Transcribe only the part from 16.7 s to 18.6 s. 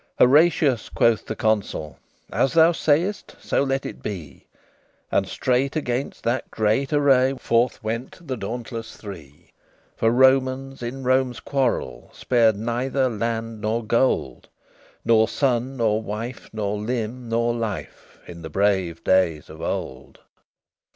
limb nor life, In the